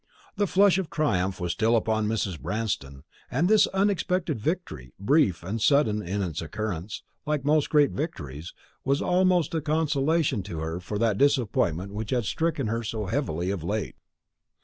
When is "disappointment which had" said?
11.19-12.25